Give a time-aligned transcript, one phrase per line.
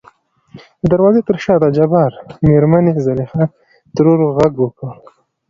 [0.81, 2.11] د دروازې تر شا دجبار
[2.47, 3.43] مېرمنې زليخا
[3.95, 4.93] ترور غږ وکړ.